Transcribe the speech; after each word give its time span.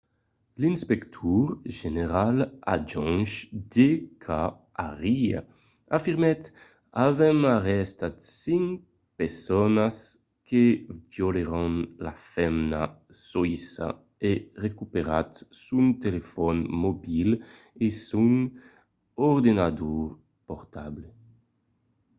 l'inspector 0.61 1.43
general 1.79 2.37
adjonch 2.75 3.33
d 3.73 3.75
k 4.23 4.25
arya 4.87 5.41
afirmèt 5.97 6.41
avèm 7.07 7.39
arrestat 7.57 8.15
cinc 8.43 8.67
personas 9.19 9.95
que 10.47 10.63
violèron 11.13 11.73
la 12.05 12.13
femna 12.33 12.81
soïssa 13.29 13.87
e 14.29 14.31
recuperat 14.65 15.31
son 15.67 15.85
telefòn 16.05 16.57
mobil 16.83 17.29
e 17.85 17.87
son 18.09 18.31
ordenador 19.31 20.01
portable 20.47 21.07